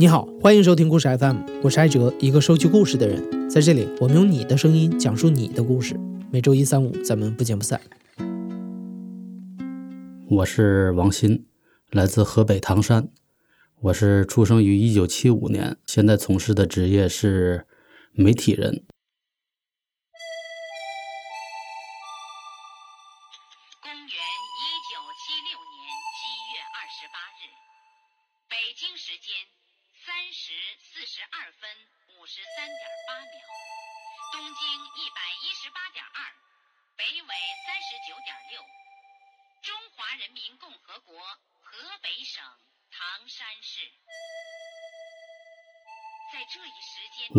[0.00, 3.50] 你好，欢迎收听故事 FM，我是艾哲，一个收集故事的人。
[3.50, 5.94] 在这里，我们用你的声音讲述你的故事。
[6.32, 7.78] 每周一、三、五，咱们不见不散。
[10.30, 11.44] 我是王鑫，
[11.90, 13.10] 来自河北唐山。
[13.82, 17.66] 我是出生于一九七五年，现在从事的职业是
[18.12, 18.82] 媒体人。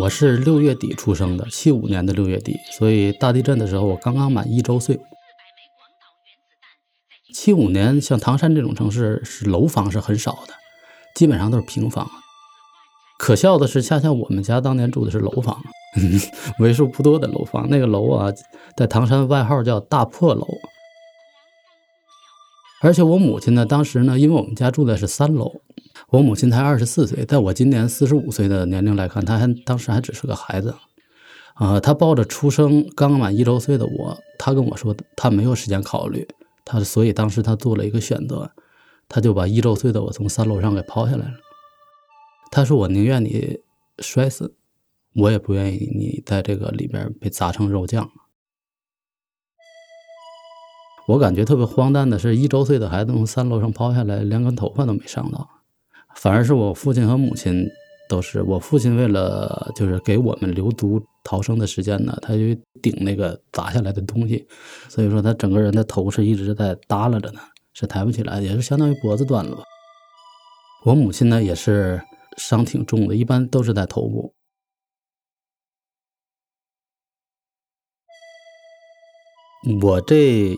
[0.02, 5.00] 我是六月底出生的，七五年的六月底，所以大地震的时候我刚刚满一周岁。
[7.36, 10.56] 七五年像唐山这种城市是楼房是很少的，
[11.14, 12.10] 基本上都是平房。
[13.20, 15.62] 可笑的是，恰恰我们家当年住的是楼房，
[16.58, 17.70] 为数不多的楼房。
[17.70, 18.34] 那个楼啊，
[18.76, 20.48] 在唐山外号叫大破楼。
[22.82, 25.62] 而且我母亲呢，当时呢，因为我们家住的是三楼，
[26.12, 30.76] 我母亲才二十四岁，在我今年四十五岁的年龄来看，她还当时还只是个孩子，
[31.54, 36.28] 啊，她抱着出生刚满一周岁的我，她跟我说，她没有时间考虑，
[36.66, 38.52] 她所以当时她做了一个选择，
[39.08, 41.36] 她就把一周岁的我从三楼上给抛下来了。
[42.52, 43.60] 她说：“我宁愿你
[44.00, 44.54] 摔死，
[45.16, 48.12] 我也不愿意你在这个里边被砸成肉酱。”
[51.08, 55.48] 我感觉特别荒诞的是，一周岁的孩子从三楼上抛下来，连根头发都没伤到，
[56.16, 57.68] 反而是我父亲和母亲
[58.08, 58.42] 都是。
[58.44, 64.48] 我父亲为了就是给我们留足逃生的时间呢，他就顶那个砸下来的东西，
[64.90, 67.40] 所以说他整个人的头是一直在耷拉着呢，
[67.74, 69.64] 是抬不起来，也是相当于脖子断了。
[70.86, 72.02] 我母亲呢也是
[72.38, 74.34] 伤挺重的，一般都是在头部。
[79.82, 80.58] 我这。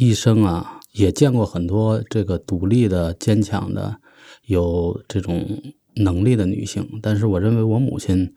[0.00, 4.00] 一生啊，也见过很多这个独立的、坚强的、
[4.46, 5.62] 有这种
[5.96, 8.34] 能力的女性，但是我认为我母亲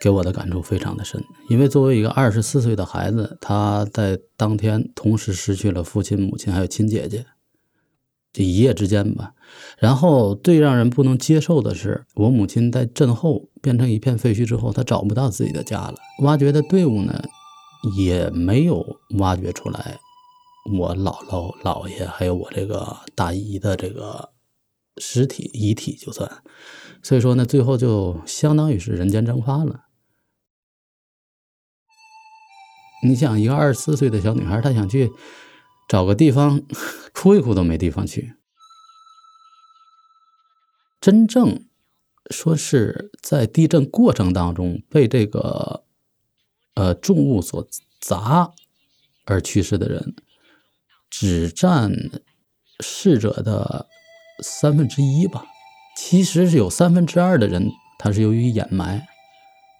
[0.00, 7.26] 给我的感触非常的深，因为作为一个二十四岁的孩子，她在当天同时失去了父亲、母亲还有亲姐姐，
[8.32, 9.32] 这一夜之间吧。
[9.78, 17.20] 然后最让人不能接受的是，我母亲在震后变成一片废墟之后，她找不到自己的家了，挖掘的队伍呢
[17.96, 18.84] 也没有
[19.18, 19.98] 挖掘出来。
[20.78, 24.28] 我姥姥、姥爷还有我这个大姨的这个
[24.98, 26.42] 尸体遗体就算，
[27.02, 29.86] 所以说呢，最后就相当于是人间蒸发了。
[33.02, 35.10] 你想，一个二十四岁的小女孩，她想去
[35.88, 36.62] 找个地方
[37.12, 38.34] 哭一哭都没地方去。
[41.00, 41.64] 真正
[42.30, 45.84] 说是在地震过程当中被这个
[46.74, 47.68] 呃重物所
[48.00, 48.52] 砸
[49.24, 50.16] 而去世的人。
[51.10, 51.90] 只占
[52.80, 53.88] 逝者的
[54.42, 55.44] 三分之一吧，
[55.96, 59.06] 其实是有三分之二的人，他是由于掩埋，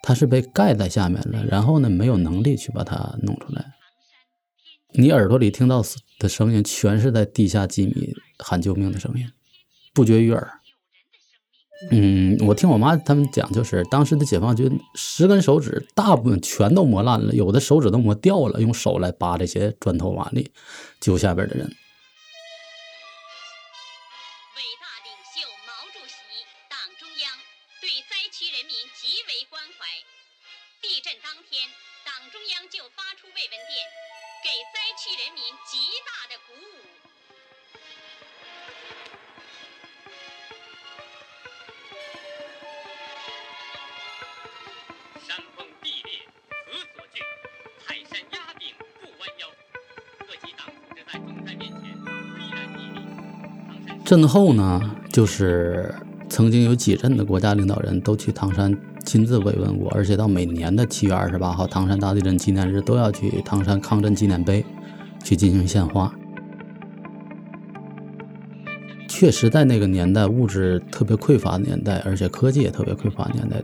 [0.02, 3.64] 他是被盖在下面了，然后呢没有能力去把它弄出来。
[4.92, 5.82] 你耳朵里听到
[6.18, 9.30] 的声音，全是在地下几米喊救命的声音，
[9.92, 10.50] 不绝于耳。
[11.92, 20.44] 嗯，我听我妈他们讲，就是当时的解放军十根手指，大部分全都磨烂了，有的手指都磨掉了，用手来扒这些砖头瓦砾，
[21.00, 21.70] 救下边的人。
[54.08, 54.80] 震后呢，
[55.12, 55.94] 就是
[56.30, 58.74] 曾经有几任的国家领导人都去唐山
[59.04, 64.64] 亲自慰问过，而且到每年的七月二十八号唐山大地震纪念日都要去唐山抗震纪念碑
[65.22, 66.10] 去进行献花。
[69.10, 73.62] 确实，在那个年代，物质特别匮乏的年代，而且科技也特别匮乏年代，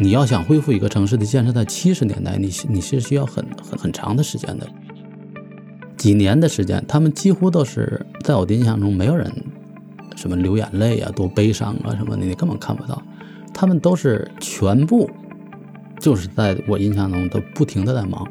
[0.00, 4.66] 你要想恢复一个城市的建设，在七十年代，你你是需要很很很长的时间的，
[5.96, 9.32] 几年的时间，他们几乎都是在我的印象中没有人。
[10.20, 13.02] 什么流眼泪啊，多悲伤啊，什么的你根本看不到，
[13.54, 15.08] 他们都是全部，
[15.98, 18.30] 就是在我印象中都不停的在忙。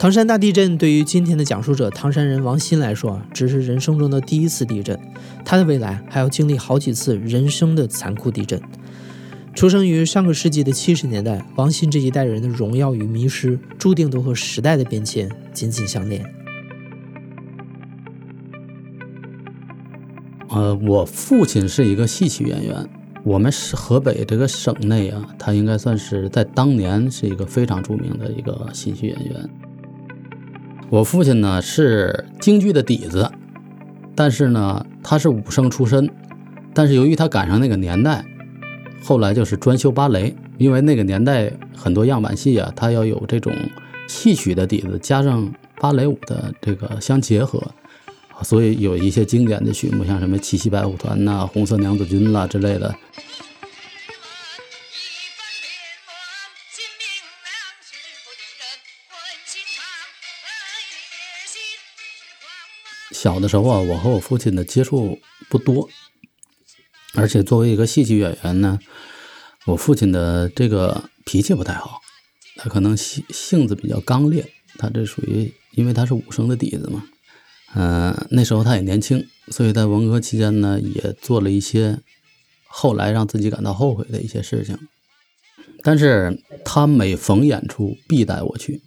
[0.00, 4.98] 唐山大地震对于今天的讲述者唐山人王鑫来说，只是人生中的第一次地震，
[5.44, 8.60] 他的未来还要经历好几次人生的残酷地震。
[9.54, 16.37] 出生于上个世纪的七十年代，王鑫这一代人的荣耀与迷失，注定都和时代的变迁紧紧相连。
[20.50, 22.88] 呃，我父亲是一个戏曲演员，
[23.22, 29.50] 我们是河北这个省内啊，他应该算是在当年是一个非常著名的一个戏曲演员。
[30.88, 33.30] 我父亲呢是京剧的底子，
[34.14, 36.08] 但是呢他是武生出身，
[36.72, 38.24] 但是由于他赶上那个年代，
[39.02, 43.52] 后来就是专修芭蕾，因为那个年代很多样板戏啊，他要有这种
[44.08, 47.62] 戏曲的底子，加上芭蕾舞的这个相结合，
[48.42, 52.94] 所以有一些经典的曲目，像什么《七夕白虎团》呐、《红色娘子军》啦之类的。
[63.10, 65.18] 小的时候啊，我和我父亲的接触
[65.48, 65.88] 不多，
[67.14, 68.78] 而且作为一个戏剧演员呢，
[69.66, 72.00] 我父亲的这个脾气不太好，
[72.54, 77.02] 他可能性性子比较刚烈，他这属于因为他是武生的底子嘛，
[77.74, 81.98] 嗯，那时候他也年轻，所以在文革期间呢，也做了一些
[82.66, 84.78] 后来让自己感到后悔的一些事情，
[85.82, 88.82] 但是他每逢演出必带我去，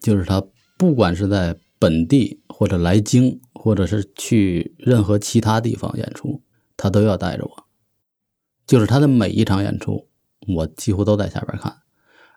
[0.00, 0.42] 就是他
[0.76, 1.56] 不管是在。
[1.76, 6.40] 本地或者来京，或者是去任何其他地方演出，
[6.78, 7.66] 他都要带着我。
[8.66, 10.08] 就是他的每一场演出，
[10.56, 11.76] 我几乎都在下边看，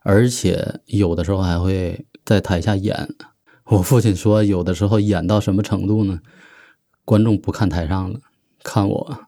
[0.04, 3.08] 而且有的时候还会在台下演。
[3.70, 6.20] 我父亲说，有的时候演到什么程度呢？
[7.04, 8.20] 观众不看台上了，
[8.64, 9.20] 看我，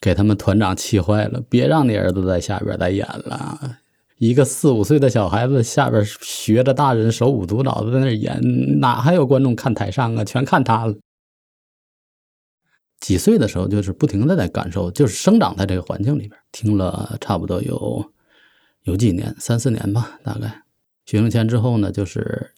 [0.00, 3.78] 给他们团长气坏了，别让你儿子在下边再演了。
[4.18, 8.40] 一个四五岁的小孩子下边学着大人手舞足蹈的在那演，
[8.80, 10.24] 哪还有观众看台上啊？
[10.24, 10.94] 全看他了。
[12.98, 18.12] 几岁的时候就是不停的在感受，就是生长在这个环境里边，听了差不多有
[18.82, 20.62] 有几年，三四年吧，大概。
[21.06, 22.52] 学龄前之后呢，就是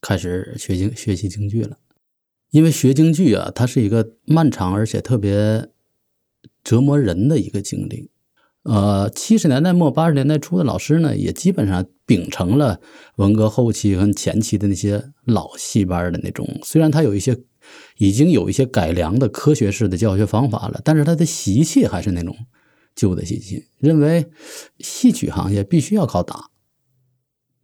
[0.00, 1.78] 开始学京学习京剧了。
[2.50, 5.68] 因为学京剧啊，它是一个漫长而且特别
[6.62, 8.10] 折磨人的一个经历。
[8.62, 12.80] 呃，七十年代末八十年代初的老师呢，也基本上秉承了
[13.16, 17.38] 文革后期和前期的那些老戏班的那种，虽然他有一些
[17.98, 22.36] 已经有一些改良的科学式的教学方法了，但是他的习气还是那种
[22.96, 24.26] 旧的习气，认为
[24.80, 26.50] 戏曲行业必须要靠打，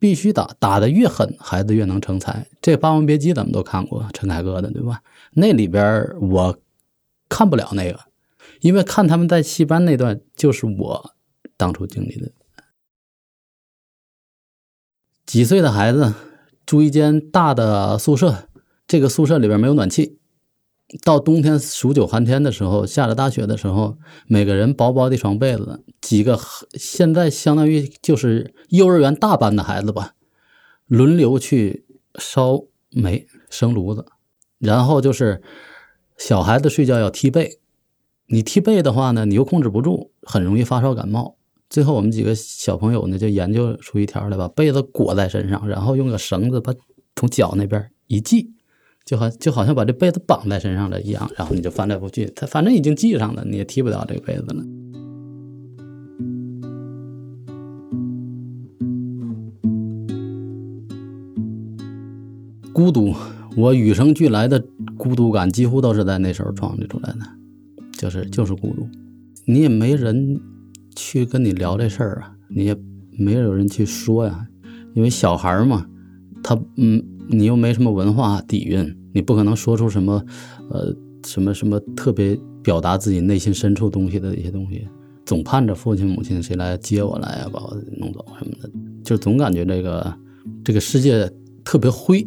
[0.02, 2.49] 必须打，打的越狠，孩子越能成才。
[2.60, 5.00] 这《霸王别姬》咱们都看过，陈凯歌的，对吧？
[5.34, 6.58] 那里边我
[7.28, 8.00] 看不了那个。
[8.62, 11.14] 因为看他们在戏班那段，就是我
[11.56, 12.32] 当初经历的。
[15.25, 16.12] 几岁的孩子
[16.66, 18.48] 住一间大的宿舍，
[18.88, 20.19] 这个宿舍里边没有暖气。
[21.03, 23.97] 到冬天数九寒天的时候，下了大雪的时候，
[24.27, 26.39] 每个人薄薄的一床被子，几个
[26.75, 30.15] 现在相当于就是幼儿园大班的孩子吧，
[30.87, 31.87] 轮流去
[32.19, 34.05] 烧煤生炉子，
[34.59, 35.43] 然后就是
[36.19, 37.59] 小孩子睡觉要踢被。
[38.27, 41.37] 你踢被的话呢，你又控制不住，很容易发烧感冒。
[41.69, 46.75] 最后我们几个小朋友呢，就研究出一条来，把被子裹在身上，然后用个绳子把
[47.17, 48.53] 从脚那边一系，
[49.05, 54.65] 就好就好像把这被子绑在身上了一样，然后你就翻来覆去，它反正已经系上了，你也踢不掉这个被子了。
[62.73, 63.15] 孤独，
[63.56, 64.65] 我与生俱来的
[64.97, 67.19] 孤独感几乎都是在那时候创立出来的。
[67.99, 68.89] 就是就是孤独，
[69.44, 70.41] 你也没人
[70.97, 72.77] 去跟你聊这事儿啊，你也
[73.17, 74.47] 没有人去说呀，
[74.94, 75.87] 因为小孩嘛，
[76.43, 80.24] 他嗯，你又没什么文化底蕴，你不可能说出什么
[80.70, 84.86] 呃什么什么特别表达自己内心深处东西的一些东西，
[85.24, 88.70] 总盼着父亲母亲谁来接我来呀，把我弄走什么的，
[89.05, 90.14] 就总感觉这个
[90.64, 91.31] 这个世界
[91.64, 92.26] 特别灰。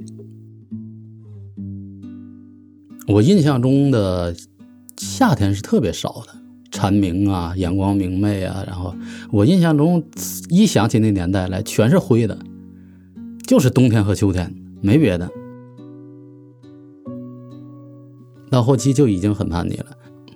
[3.08, 4.36] 我印象中的。
[4.98, 6.34] 夏天是特别少的，
[6.72, 8.64] 蝉鸣啊，阳光明媚啊。
[8.66, 8.96] 然后
[9.30, 10.02] 我印象中，
[10.50, 12.40] 一想起那年代来，全是灰的，
[13.46, 15.28] 就是冬天和秋天，没别的。
[18.52, 19.88] 到后期就已经很叛逆了，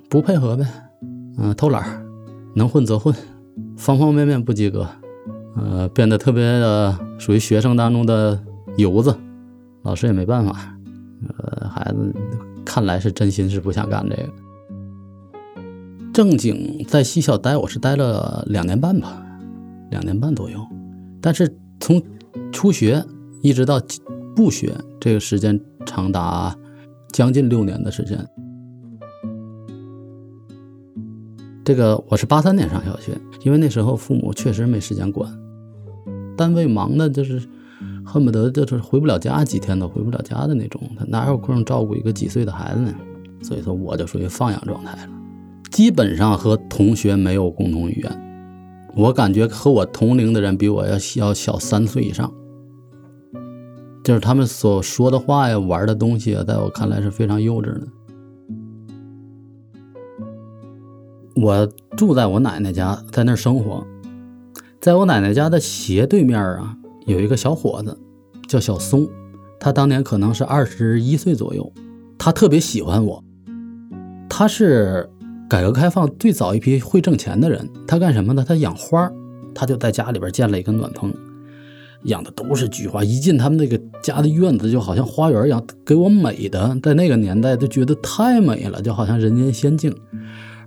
[0.10, 0.66] 不配合呗，
[1.38, 2.04] 嗯，偷懒
[2.56, 3.14] 能混则混，
[3.78, 4.88] 方方面面不及格，
[5.56, 8.44] 呃，变得特别的属于学生当中的
[8.76, 9.16] 油子，
[9.84, 10.76] 老师也没办法，
[11.38, 12.14] 呃，孩子
[12.66, 14.30] 看来是真心是不想干这个。
[16.12, 19.24] 正经在西校待，我是待了两年半吧，
[19.92, 20.60] 两年半左右。
[21.22, 22.02] 但是从
[22.52, 23.06] 初学
[23.42, 23.80] 一直到
[24.36, 26.56] 不学，这个时间长达
[27.12, 28.18] 将近六年的时间。
[31.66, 35.32] 这个我是八三年上小学，因为那时候父母确实没时间管，
[36.36, 37.42] 单位忙的就是
[38.06, 42.94] 恨不得就是回不了家，几天都回不了家的那种，他哪有空照顾一个几岁的孩子呢？
[43.42, 45.10] 所以说我就属于放养状态了，
[45.72, 48.26] 基本上和同学没有共同语言。
[48.96, 52.34] 我感觉和我同龄的人比我要要小三岁以上，
[54.04, 57.88] 就是他们所说的话呀、玩的东西啊，在我看来是非常幼稚的。
[61.36, 61.66] 我
[61.96, 63.86] 住在我奶奶家，在那儿生活，
[64.82, 66.76] 在我奶奶家的斜对面啊，
[67.06, 67.98] 有一个小伙子，
[68.48, 69.08] 叫小松，
[69.58, 71.72] 他当年可能是二十一岁左右，
[72.18, 73.24] 他特别喜欢我，
[74.30, 75.10] 他是
[75.50, 78.44] 改革开放最早一批会挣钱的人，他干什么呢？
[78.46, 79.10] 他养花，
[79.56, 81.14] 他就在家里边建了一个暖棚，
[82.04, 89.94] 养的都是菊花，一进他们那个家的院子就好像花园一样，给我美的，在那个年代都觉得太美了，就好像人间仙境。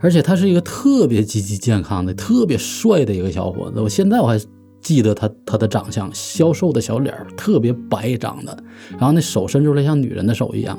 [0.00, 3.80] 而且他是一个特别积极健康的、特别帅的一个小伙子。
[3.80, 4.36] 我现在我还
[4.80, 10.76] 记得他他的长相，消瘦的小脸儿，特别白长的，然后那手伸出来像女人的手一样。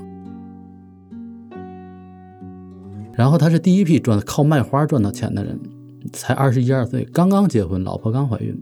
[3.16, 5.58] 然后他是第一批赚靠卖花赚到钱的人，
[6.12, 8.60] 才二十一二岁，刚刚结婚，老婆刚怀孕，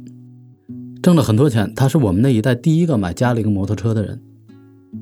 [1.02, 1.74] 挣了很多钱。
[1.76, 4.22] 他是我们那一代第一个买嘉陵摩托车的人。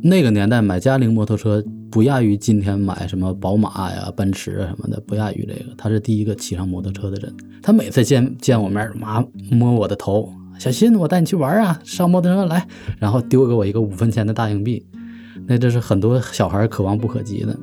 [0.01, 5.74] 那个年代买嘉陵摩托车不亚于今天买什么宝马呀、奔驰啊什么的，不亚于这个。
[5.77, 7.36] 他是第一个骑上摩托车的人。
[7.62, 12.68] 他每次见见我面，妈摸我的头，小新，我带你去玩啊，上摩托车来，
[13.00, 14.86] 然后丢给我一个五分钱的大硬币。
[15.48, 17.58] 那这是很多小孩渴望不可及的。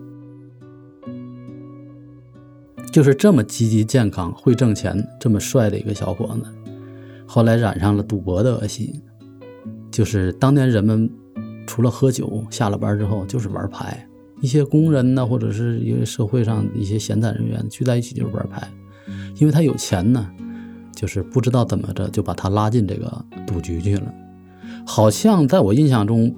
[2.90, 6.65] 就是这么积极健康、会挣钱、这么帅的一个小伙子，
[7.26, 9.02] 后来染上了赌博的恶习，
[9.90, 11.10] 就是当年人们。
[11.68, 14.06] 除了喝酒，下了班之后就是玩牌。
[14.40, 18.66] 一些工人呢，或者是因为社会上一些闲散人员聚在一起就是玩牌，
[19.34, 20.30] 因为他有钱呢，
[20.94, 24.14] 就是不知道怎么着就把他拉进这个赌局去了。
[24.86, 26.32] 好像在我印象中，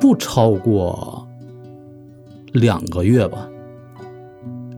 [0.00, 1.26] 不超过
[2.52, 3.50] 两个月吧，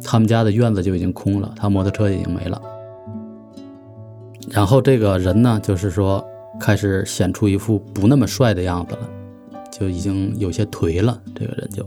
[0.02, 2.60] 他们家的院子就已经空了，他摩托车已经没了。
[4.50, 6.24] 然后这个人呢，就是说
[6.60, 9.10] 开始显出一副不那么帅的样子了。
[9.76, 11.84] 就已经有些颓了，这个人就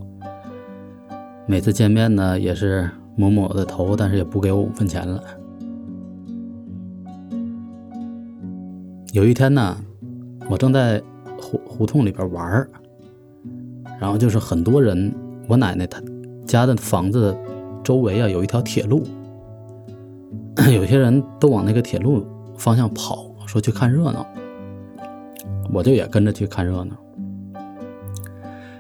[1.46, 5.24] 每次见面呢，也是摸摸我的头，但是也不给我五分钱了。
[9.14, 9.78] 有一天呢，
[10.50, 11.02] 我正在
[11.40, 12.70] 胡胡同里边玩儿
[14.02, 15.16] 然后就是很多人，
[15.48, 16.02] 我奶奶她
[16.46, 17.34] 家的房子
[17.86, 19.02] 周围啊有一条铁路，
[20.76, 22.26] 有些人都往那个铁路
[22.58, 24.26] 方向跑，说去看热闹，
[25.72, 26.96] 我就也跟着去看热闹。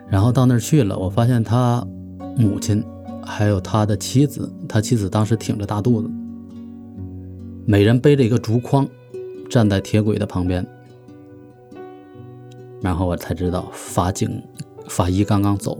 [0.09, 1.85] 然后到那儿去了，我发现他
[2.37, 2.83] 母亲
[3.23, 6.09] 还有他的妻子，他妻子当时挺着大肚子，
[7.65, 8.87] 每人背着一个竹筐，
[9.49, 10.65] 站在铁轨的旁边。
[12.81, 14.41] 然后我才知道法警
[14.87, 15.77] 法医刚刚走，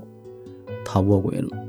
[0.84, 1.67] 他卧轨了。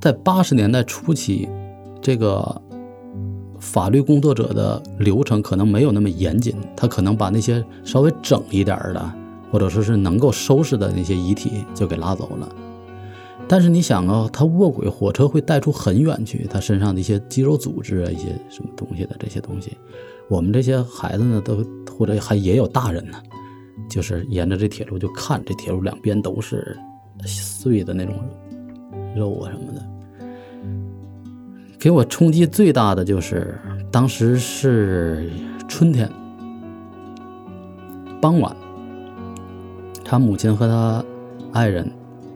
[0.00, 1.48] 在八十年代初期，
[2.00, 2.60] 这个。
[3.62, 9.12] 法律工作者的流程可能没有那么严谨，他可能把那些稍微整一点的，
[9.52, 12.48] 或者说是能够收拾的那些遗体就给拉走了。
[13.46, 19.76] 但是你想啊，他卧轨，火车会带出很远去，他身上的一些肌肉组织啊，一些什么东西的这些东西，
[20.30, 21.62] 我们这些孩子呢，都
[21.94, 23.18] 或者还也有大人呢，
[23.90, 26.78] 就是沿着这铁路就看，这铁路两边都是
[27.26, 28.14] 碎的那种
[29.14, 29.82] 肉啊什么的。
[31.78, 33.58] 给我冲击最大的就是，
[33.90, 35.30] 当时是
[35.66, 36.10] 春天，
[38.20, 38.54] 傍晚，
[40.04, 41.02] 他母亲和他
[41.52, 41.90] 爱人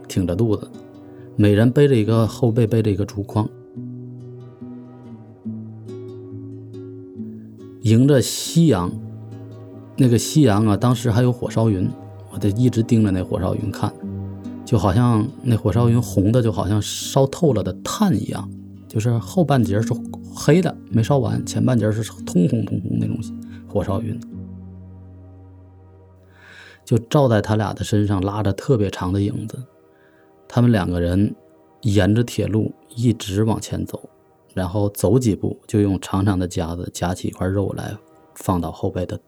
[0.09, 0.67] 挺着肚子，
[1.37, 3.47] 每人背着一个后背背着一个竹筐，
[7.83, 8.91] 迎着夕阳，
[9.99, 11.87] 那个夕阳啊，当时还有火烧云，
[12.33, 13.93] 我得一直盯着那火烧云看，
[14.65, 18.51] 就好像那火烧云红的，就好像烧透了的炭一样。
[18.89, 19.93] 就是后半截是
[20.35, 23.19] 黑的，没烧完；前半截是通红通红那种
[23.69, 24.19] 火烧云，
[26.85, 29.61] 就照在他俩的身上，拉着特别长的影子。
[30.47, 31.35] 他们两个人
[31.83, 34.09] 沿着铁路一直往前走，
[34.55, 37.93] 然后走几步就用长长的夹子夹起一块肉来
[38.37, 39.19] 放到后背的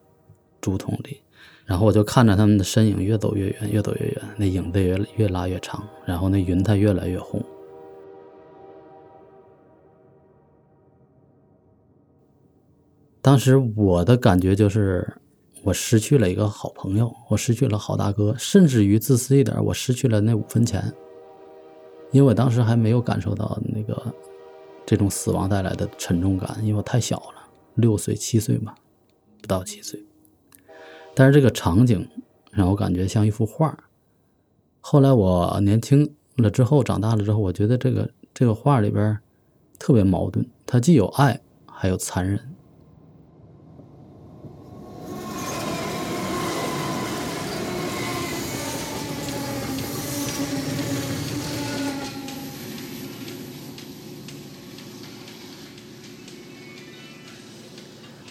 [0.60, 1.18] 竹筒里，
[1.66, 7.44] 然后我就看着他们的身影越走越远，越走越远，那影子越越拉越长，然后那云彩越来越红。
[13.20, 15.04] 当时我的感觉就是，
[15.64, 20.94] 我失去了一个好朋友，我失去了好大哥，甚至于自私一点，我失去了那五分钱。
[22.12, 24.00] 因为我当时还没有感受到那个
[24.86, 28.76] 这种死亡带来的沉重感，因为我太小了，六岁七岁吧，
[29.42, 30.05] 不到七岁。
[31.18, 32.06] 但是这个场景
[32.50, 33.74] 让我感觉像一幅画。
[34.82, 39.18] 后来我年轻了之后，长大了之后，我觉得这个这个画里边
[39.78, 42.38] 特别矛盾，它既有爱，还有残忍。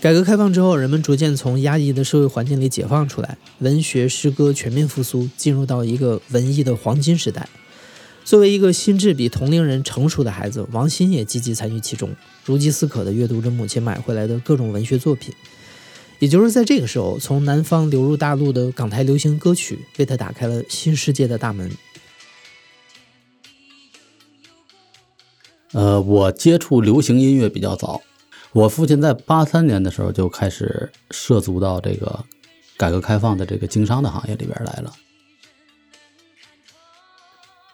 [0.01, 7.49] 改革开放之后，人们逐渐从压抑的社会环境里解放出来，文学、诗歌全面复苏，进入到一个文艺的黄金时代。
[8.23, 15.33] 作为一个心智比同龄人成熟的孩子，王鑫也积极参与其中，如饥似渴地阅读着母亲买回来的各种文学作品。
[16.19, 21.71] 也就是在这个时候，从南方流入大陆的港台流行歌曲，为他打开了新世界的大门。
[25.71, 28.01] 呃，我接触流行音乐比较早，
[28.55, 32.23] 我父亲在八三年的时候就开始涉足到这个
[32.77, 34.93] 改革开放的这个经商的行业里边来了。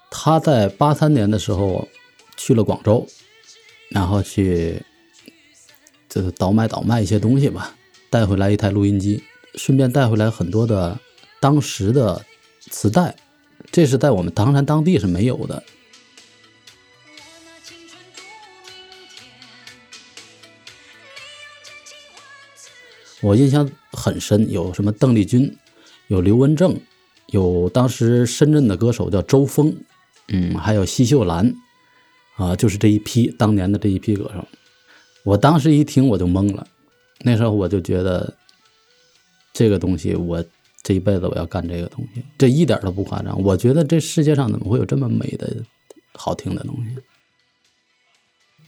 [0.09, 1.87] 他在八三年的时候
[2.35, 3.05] 去了广州，
[3.91, 4.81] 然后去
[6.09, 7.75] 就是倒卖倒卖一些东西吧，
[8.09, 9.23] 带回来一台录音机，
[9.53, 10.99] 顺便带回来很多的
[11.39, 12.25] 当时的
[12.71, 13.15] 磁带，
[13.71, 15.61] 这是在我们唐山当地是没有的。
[23.21, 25.55] 我印象很深，有什么邓丽君，
[26.07, 26.75] 有刘文正，
[27.27, 29.75] 有当时深圳的歌手叫周峰，
[30.29, 31.53] 嗯，还有奚秀兰，
[32.35, 34.43] 啊，就是这一批当年的这一批歌手。
[35.23, 36.65] 我当时一听我就懵了，
[37.19, 38.33] 那时候我就觉得
[39.53, 40.43] 这个东西，我
[40.81, 43.39] 这一辈子我要干这个东西，这一点都不夸张。
[43.43, 45.57] 我觉得这世界上怎么会有这么美的、
[46.13, 46.95] 好听的东西？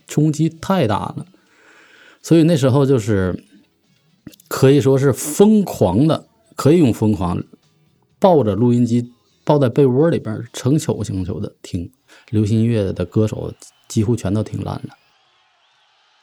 [0.05, 1.25] 冲击太大了，
[2.21, 3.43] 所以那时候就是。
[4.55, 7.43] 可以说是疯狂的，可以用疯狂，
[8.19, 9.11] 抱着录音机，
[9.43, 11.91] 抱在被窝里边，成宿成宿的听
[12.29, 13.51] 流行音乐的歌手，
[13.87, 14.89] 几乎全都听烂了。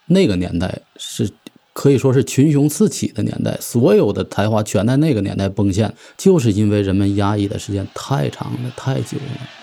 [0.06, 1.28] 那个年代是
[1.72, 9.59] 可以说是群雄四起的年代，所有的才华全在那个年代崩现，就是因为人们压抑的时间太长了，太久了。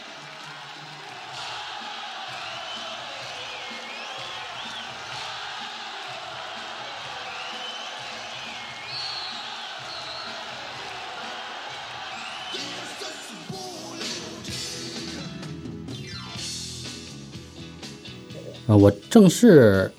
[18.68, 19.90] 啊，我正式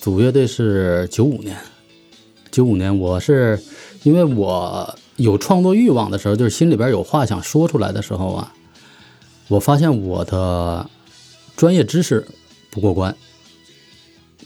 [0.00, 1.56] 组乐队是九五年。
[2.50, 3.60] 九五年，我是
[4.02, 8.52] 因为我有创作欲望的时候，就是心里边有话想说出来的时候啊，
[9.46, 10.90] 我发现我的
[11.56, 12.26] 专业知识
[12.72, 13.16] 不过关，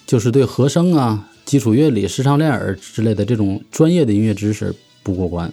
[0.06, 5.50] 就是对和声啊、基础乐理、视唱练耳之类的这种专业的音乐知识不过关，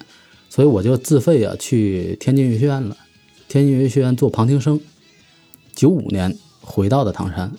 [0.50, 2.98] 所以我就自费啊去天津音乐学院了。
[3.48, 4.78] 天津音乐学院做旁听生。
[5.74, 7.54] 九五年回到的唐山。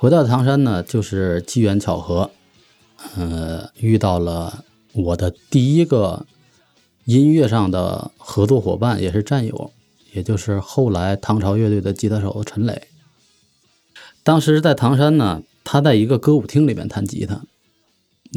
[0.00, 2.30] 回到唐山呢，就是机缘巧合，
[3.16, 6.24] 呃，遇到了我的第一个
[7.04, 9.70] 音乐上的合作伙伴，也是战友，
[10.14, 12.88] 也就是后来唐朝乐队的吉他手陈磊。
[14.22, 17.42] 当时在唐山呢，他在一个歌舞厅里面弹吉他。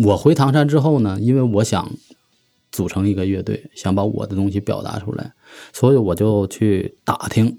[0.04, 1.94] 我回唐山之后呢，因为我想
[2.74, 5.32] 组成一个乐队，想把我的东西表达出来，
[5.72, 7.58] 所以我就去打听，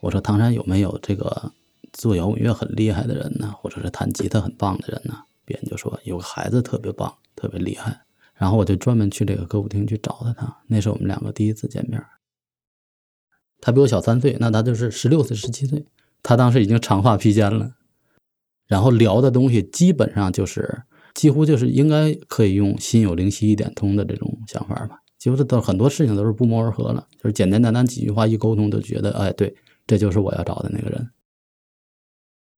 [0.00, 1.52] 我说唐山有没有这个。
[1.92, 8.02] 做摇滚乐很厉害的人呢，或者是弹吉他很棒的人呢，别人就说有个孩子特别棒，特别厉害。
[8.34, 12.02] 然后我就专门去这个歌舞厅去找他他，那是我们两个第一次见面。
[13.60, 15.84] 他比我小三岁，那他就是十六岁、十七岁。
[16.22, 17.74] 他当时已经长发披肩了，
[18.66, 20.82] 然后聊的东西基本上就是，
[21.14, 25.00] 几乎就是应该可以用心有灵犀一点通的这种想法吧。
[25.18, 29.54] 几乎都很多事情都是不谋而合了，就是简简单单几句话一沟通，就觉得哎，对，
[29.86, 31.10] 这就是我要找的那个人。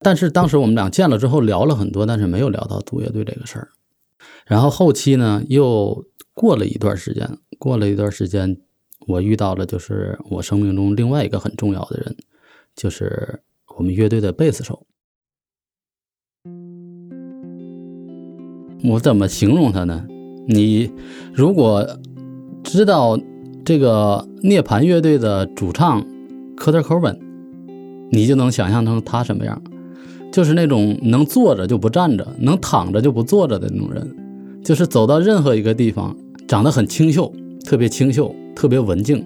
[0.02, 3.68] 但是当时我们俩见了之后聊了很多，但是没有聊到组乐队这个事儿。
[4.46, 8.58] 然后后期呢，又过了一段时间，过了一段时间，
[9.06, 12.16] 我遇到了就是我生命中另外一个很重要的人，
[12.74, 13.40] 就是
[13.76, 14.86] 我们乐队的贝斯手。
[18.84, 20.04] 我怎么形容他呢？
[20.48, 20.90] 你
[21.32, 21.86] 如果
[22.64, 23.16] 知道
[23.64, 26.04] 这个涅槃乐队的主唱
[26.56, 27.16] 科特·科本，
[28.10, 29.62] 你就能想象成他什么样。
[30.32, 34.16] 就是那种能坐着就不站着，能躺着就不坐着的那种人。
[34.64, 36.16] 就是走到任何一个地方，
[36.46, 37.30] 长得很清秀，
[37.64, 39.24] 特别清秀，特别文静，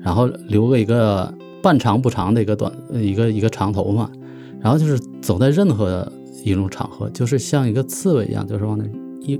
[0.00, 4.10] 然后留个一个半长不长的一个短一个一个长头发，
[4.60, 6.10] 然后就是走在任何
[6.42, 8.84] 一种场合，就是像一个刺猬一样，就是往那
[9.20, 9.38] 一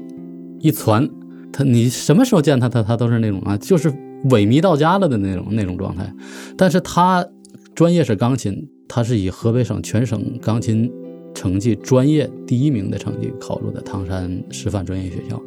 [0.61, 1.09] 一窜，
[1.50, 3.90] 他你什么时候见他，他他都是那种啊，就是
[4.31, 6.12] 萎靡到家了的那种那种状态。
[6.59, 7.26] 但是他
[7.74, 10.92] 专业是钢琴，他是以河北省全省钢琴。
[11.38, 15.40] 成绩专业第一名的成绩考入的唐山师范专业学校，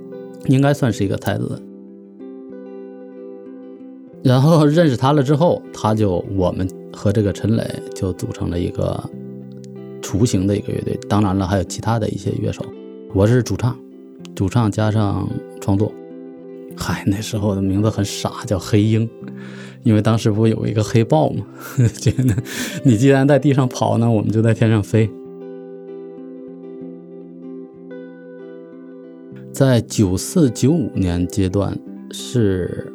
[0.47, 1.61] 应该算是一个才子。
[4.23, 9.03] 然后认识他了之后，他就我们和这个陈磊就组成了一个
[10.01, 10.97] 雏形的一个乐队。
[11.09, 12.63] 当然了，还有其他的一些乐手。
[13.13, 13.77] 我是主唱，
[14.33, 15.91] 主唱加上创作。
[16.77, 19.09] 嗨，那时候的名字很傻，叫黑鹰，
[19.83, 21.45] 因为当时不有一个黑豹吗？
[21.99, 22.33] 觉得
[22.85, 25.09] 你既然在地上跑呢，我们就在天上飞。
[29.53, 31.77] 在九四九五年阶段
[32.11, 32.91] 是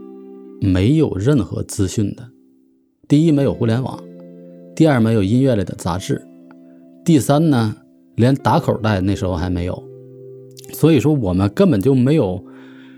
[0.61, 2.27] 没有任何资讯的。
[3.07, 3.99] 第一，没有互联网；
[4.75, 6.17] 第二，没有音乐类的杂志；
[7.05, 7.77] 第三呢，
[8.15, 9.85] 连打口袋那时候还没有。
[10.73, 12.43] 所以说，我们根本就没有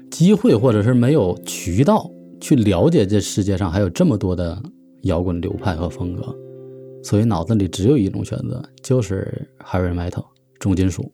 [0.08, 2.08] 机会，或者是没有渠道
[2.40, 4.62] 去了解这世界上还有这么多的
[5.02, 6.34] 摇滚流派和风格。
[7.02, 10.24] 所以脑子里只有一种选择，就是 heavy metal
[10.60, 11.12] 重金属。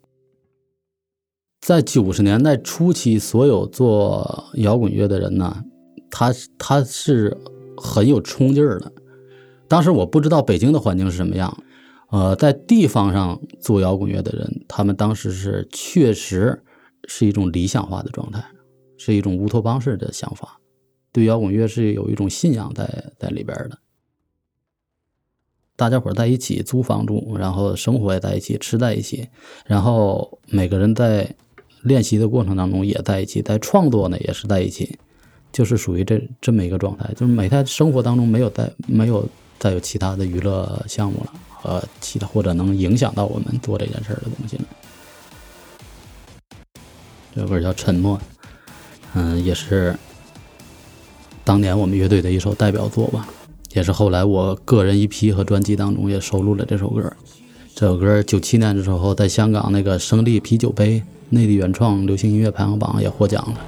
[1.64, 5.64] 在九十年代初期，所有做摇滚乐的人呢，
[6.10, 7.34] 他他是
[7.74, 8.92] 很有冲劲儿的。
[9.66, 11.56] 当时我不知道北京的环境是什么样，
[12.10, 16.62] 呃，在地方上做摇滚乐的人，他们当时是确实
[17.08, 18.44] 是一种理想化的状态，
[18.98, 20.60] 是一种乌托邦式的想法，
[21.12, 23.78] 对摇滚乐是有一种信仰在在里边的。
[25.76, 29.28] 大家伙在一起租房住，然后生活也在一起，吃在一起，
[29.64, 31.34] 然后每个人在。
[31.84, 34.98] 练习的过程当中也在一起，在创作呢也是在一起，
[35.52, 44.64] 就是属于这这么一个状态，就是每天生活当中没有再没有再有其他的娱乐项目了，和其他或者能影响到我们做这件事儿的东西了。
[47.34, 48.16] 这歌叫《沉默》，
[49.12, 49.94] 嗯，也是
[51.44, 53.28] 当年我们乐队的一首代表作吧，
[53.74, 57.12] 也是后来我个人一批和专辑当中也收录了这首歌。
[57.74, 61.02] 这首歌九七年的时候在香港那个胜利啤酒杯。
[61.30, 63.60] 内地原创流行音乐排行榜也获奖了。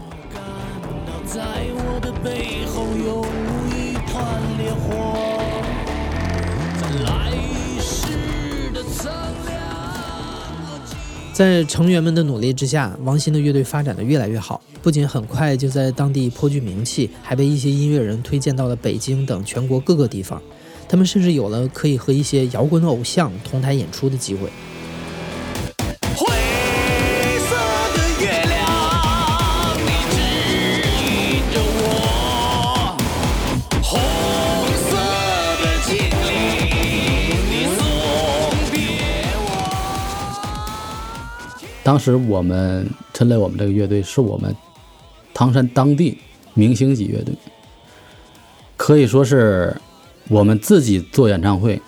[11.33, 20.41] 在成员们的努力之下，王鑫的乐队发展的越来越好，不仅很快就在当地颇具名气，还被一些音乐人推荐到了北京等全国各个地方。
[20.89, 24.49] 他们甚至有了可以和一些摇滚偶像同台演出的机会。
[41.87, 44.53] 当时我们陈磊，我们这个乐队是我们
[45.33, 46.19] 唐山当地
[46.53, 47.33] 明星级乐队，
[48.77, 49.81] 可以说是
[50.27, 51.81] 我们自己做演唱会，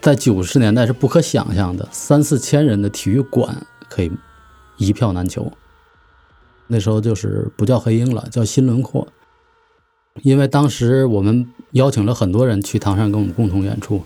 [0.00, 3.54] 在九十年代是不可想象的，三四千人的体育馆
[3.90, 4.10] 可以
[4.78, 5.52] 一票难求。
[6.66, 9.06] 那时候就是不叫黑鹰了，叫新轮廓，
[10.22, 14.02] 因为当时我们邀请了很多人去唐山跟我们共同演出，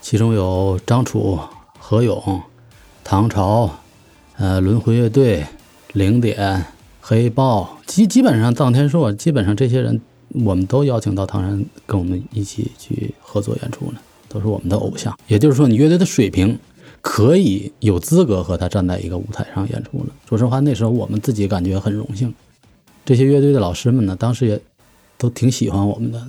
[0.00, 1.36] 其中有张楚、
[1.80, 2.40] 何勇、
[3.02, 3.80] 唐朝。
[4.36, 5.46] 呃，轮回乐队、
[5.92, 6.66] 零点、
[7.00, 15.16] 黑豹，基基本上臧天朔，基本上这些人，我们都邀请到唐山跟我们一起去合作演出呢，都是我们的偶像。
[15.28, 16.58] 也就是说，你乐队的水平
[17.00, 20.06] 可以有资格和他站在一个舞台上演出了。
[20.28, 22.34] 说实话，那时候我们自己感觉很荣幸。
[23.04, 24.60] 这些乐队的老师们呢，当时也
[25.16, 26.20] 都挺喜欢我们的，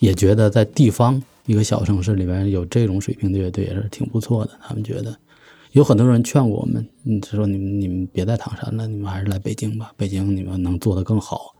[0.00, 4.50] 也觉得在地方一个小城市里面有这种水平的乐队也是挺不错的。
[4.60, 5.16] 他们觉得。
[5.72, 11.54] 有很多人劝我们，嗯，说你们你们别在唐山了，你们还是来北京吧，北京你们能做得更好。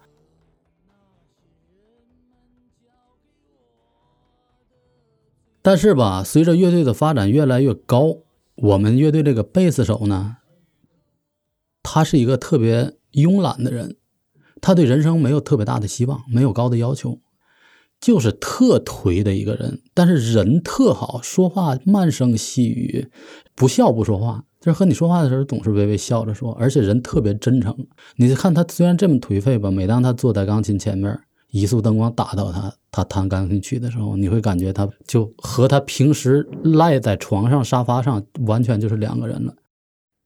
[5.61, 8.19] 但是吧，随着乐队的发展越来越高，
[8.55, 10.39] 我们乐队这个贝斯手呢，
[11.83, 13.97] 他是一个特别慵懒的人，
[14.63, 17.19] 他对人生没有特别大的希望，没有高的要求。
[18.01, 23.09] 就是特颓的一个人，但是人特好，说话慢声细语，
[23.55, 27.77] 不笑不说话，就是和你说话的时候总是微微笑着说，而且人特别真诚。
[28.17, 31.19] 你看他虽然这么颓废吧，每当他坐在钢琴前面，
[31.51, 39.55] 一束灯光打到他，他弹钢琴曲的时候，你会感觉他就和他平时赖在床上沙发上完全就是两个人了。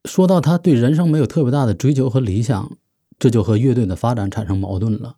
[0.08, 2.76] 说到他对人生没有特别大的追求和理想，
[3.18, 5.14] 这就和乐队的发展产生矛盾了。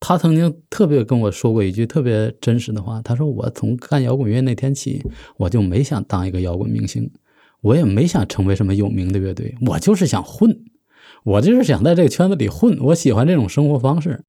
[0.00, 5.04] 他曾经特别跟我说过一句特别真实的话，他说：“我从干摇滚乐那天起，
[5.36, 7.12] 我就没想当一个摇滚明星，
[7.60, 10.64] 我也没想成为什么有名的乐队，我就是想混，
[11.22, 14.24] 我就是想在这个圈子里混，我喜欢这种生活方式。”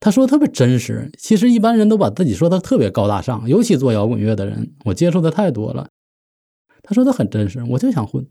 [0.00, 1.10] 他说特别真实。
[1.18, 5.88] 其实一般人都把自己说的特别高大上，尤其做摇滚乐的人，我接触的太多了。
[6.82, 8.26] 他说的很真实，我就想混。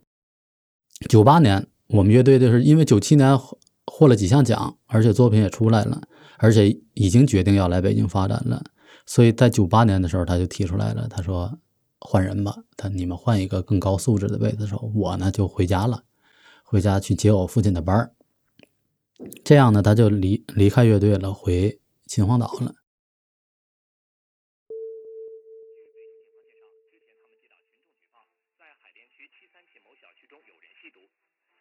[1.07, 3.35] 九八年，我们乐队就是因为九七年
[3.95, 6.01] 获了几项奖，而且作品也出来了，
[6.39, 8.63] 而且已经决定要来北京发展了。
[9.05, 11.59] 所以在九八年的时候，他就提出来了，他说
[11.99, 16.05] 换人吧，他你们换一个更高素质的贝斯手，我呢就回家了，
[16.63, 18.15] 回家去接我父亲的班儿。
[19.45, 22.73] 这样呢，他就离离开乐队了，回秦皇岛了。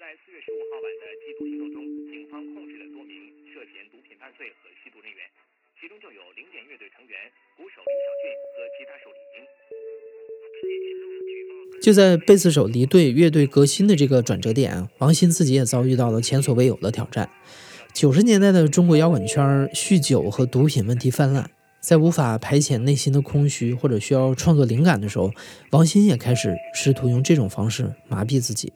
[0.03, 1.79] 在，四月十五号晚的缉毒行动中，
[2.11, 3.15] 警方控制了多名
[3.55, 5.23] 涉嫌毒品犯罪和吸毒人员，
[5.79, 7.15] 其中就有零点乐队成员
[7.55, 9.47] 鼓手林小俊和吉他手李英。
[11.81, 17.31] 就在贝斯手离队、乐队革新的这个转折点，王鑫自己也遭遇到了前所未有的挑战。
[17.95, 25.31] 九十年代的中国摇滚圈，酗酒和毒品问题泛滥，在无法排遣内心的空虚或者需要创作灵感的时候，
[25.71, 28.73] 王鑫也开始试图用这种方式麻痹自己。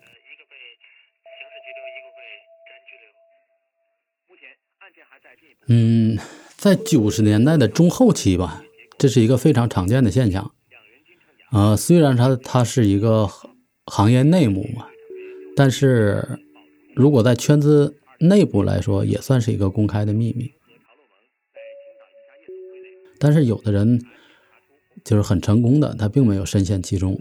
[5.69, 6.19] 嗯，
[6.57, 8.63] 在九十年代的中后期吧，
[8.97, 10.53] 这是一个非常常见的现象。
[11.53, 13.29] 呃，虽然它它是一个
[13.87, 14.87] 行业内幕嘛，
[15.57, 16.41] 但是
[16.95, 20.53] 如果在圈子内部来说，也算是一个公开的秘密。
[23.19, 24.01] 但是有的人
[25.05, 27.21] 就是很成功的，他并没有深陷其中。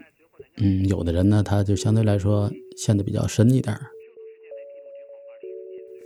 [0.58, 3.76] 嗯，有的人呢，他就相对来说陷得比较深一点。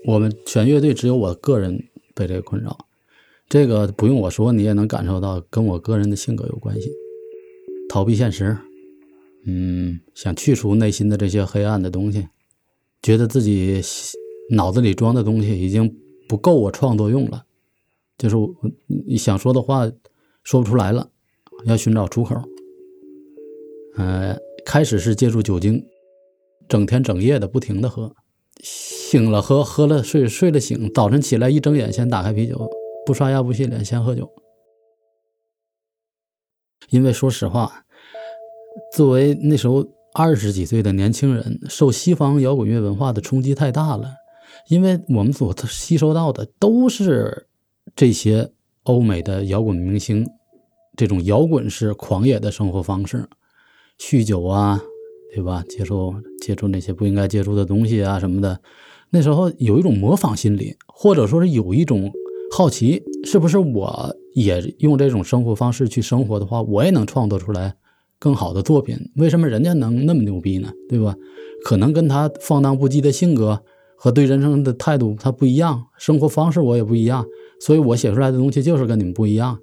[0.05, 2.77] 我们全乐队只有我个人被这个困扰，
[3.47, 6.91] 这个不用我说，你也能感受到，跟我个人的性格有关系。
[7.87, 8.57] 逃避现实，
[9.45, 12.27] 嗯，想去除内心的这些黑暗的东西，
[13.01, 13.81] 觉得自己
[14.51, 17.45] 脑子里装的东西已经不够我创作用了，
[18.17, 18.53] 就是我
[19.07, 19.89] 你想说的话
[20.43, 21.09] 说不出来了，
[21.65, 22.35] 要寻找出口。
[23.95, 25.81] 呃，开始是借助酒精，
[26.67, 28.13] 整天整夜的不停的喝，
[29.09, 32.69] 醒了喝，喝了睡，睡了醒，早晨起来一睁眼先打开啤酒，
[33.07, 34.29] 不刷牙不洗脸先喝酒。
[36.91, 37.85] 因为说实话，
[38.93, 44.13] 作为那时候二十几岁的年轻人，受西方摇滚乐文化的冲击太大了。
[44.67, 47.47] 因为我们所吸收到的都是
[47.95, 48.51] 这些
[48.83, 50.23] 欧美的摇滚明星
[50.95, 53.27] 这种摇滚式狂野的生活方式，
[53.97, 54.79] 酗酒啊，
[55.33, 55.63] 对吧？
[55.67, 58.61] 接触接触那些不应该接触的东西啊什么的。
[59.11, 62.11] 那时候有一种模仿心理，或者说是有一种
[62.51, 67.75] 好奇，是不是我也用这种生活方式去生活的话，我也能创作出来
[68.19, 68.97] 更好的作品？
[69.15, 70.71] 为什么人家能那么牛逼呢？
[70.87, 71.15] 对吧？
[71.63, 73.61] 可能跟他放荡不羁的性格
[73.95, 77.25] 和对人生的态度他不一样，生活方式我也不一样，
[77.59, 79.59] 所以我写出来的东西就是跟你们不一样。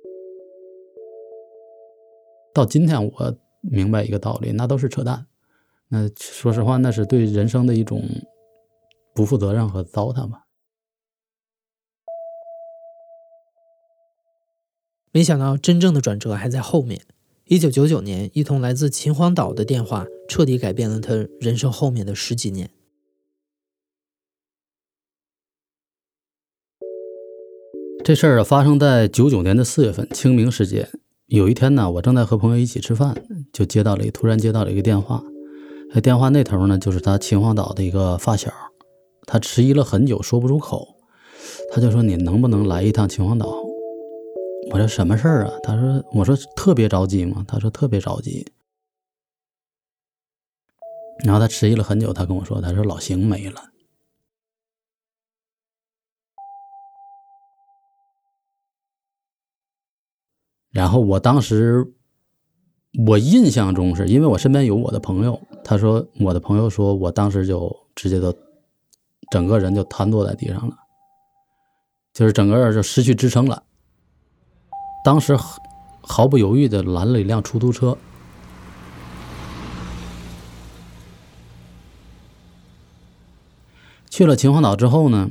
[2.52, 5.26] 到今天我明白一个道理，那都是扯淡。
[5.88, 8.02] 那说实话，那是对人生的一种
[9.16, 10.44] 不负责任和糟蹋吧。
[15.10, 17.00] 没想到真正的转折还在后面。
[17.46, 22.68] 一九九九年，一通来自秦皇岛的电话，彻底改变了他人生后面的十几年。
[28.04, 30.90] 这事儿，发生在九九年的四月份，清明时节。
[31.26, 35.24] 有一天呢，我正在和朋友一起吃饭，就接到了突然接到了一个电话。
[35.94, 38.52] 在电话那头呢，就是他秦皇岛的一个发小，
[39.26, 40.96] 他迟疑了很久，说不出口。
[41.70, 43.46] 他就说：“你能不能来一趟秦皇岛？”
[44.70, 48.46] 我说：“什么事儿啊？”他说：“我说特别着急吗？”他说：“特别着急。”
[51.24, 53.60] 然后他迟疑了很久，他跟我说：“他说老邢没了。”
[60.70, 61.94] 然后我当时，
[63.06, 68.30] 我印象中是因为我身边有我的朋友，他说我的朋友说我当时就直接都
[69.30, 70.76] 整个人就瘫坐在地上了，
[72.12, 73.62] 就是整个人就失去支撑了。
[75.04, 75.36] 当时
[76.02, 77.96] 毫不犹豫的拦了一辆出租车，
[84.08, 85.30] 去了秦皇岛之后呢，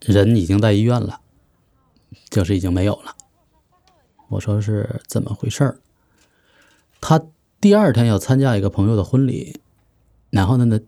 [0.00, 1.20] 人已经在医院了，
[2.28, 3.14] 就是已经没有了。
[4.28, 5.80] 我说是怎么回事儿？
[7.00, 7.20] 他
[7.60, 9.60] 第二天要参加一个朋友的婚礼，
[10.30, 10.80] 然后呢，呢